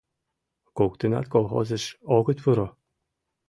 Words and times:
Коктынат 0.77 1.25
колхозыш 1.33 1.83
огыт 2.17 2.37
пуро. 2.43 2.67